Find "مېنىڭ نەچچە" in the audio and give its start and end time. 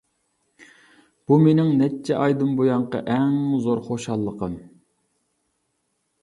1.43-2.17